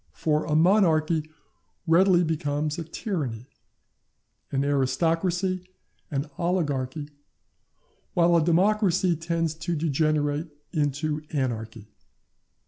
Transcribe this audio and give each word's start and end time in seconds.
For 0.13 0.45
a 0.45 0.55
Monarchy 0.55 1.29
readily 1.85 2.23
becomes 2.23 2.79
a 2.79 2.83
Tyranny, 2.83 3.45
an 4.51 4.63
Aristocracy 4.65 5.63
an 6.09 6.27
Oligarchy, 6.39 7.09
while 8.15 8.35
a 8.35 8.43
Democracy 8.43 9.15
tends 9.15 9.53
to 9.53 9.75
degenerate 9.75 10.47
into 10.71 11.21
Anarchy. 11.33 11.91